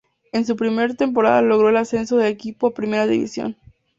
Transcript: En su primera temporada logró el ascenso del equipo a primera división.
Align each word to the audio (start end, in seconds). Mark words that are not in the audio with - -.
En 0.31 0.47
su 0.47 0.55
primera 0.55 0.91
temporada 0.95 1.43
logró 1.43 1.69
el 1.69 1.77
ascenso 1.77 2.17
del 2.17 2.31
equipo 2.33 2.65
a 2.65 2.73
primera 2.73 3.05
división. 3.05 3.55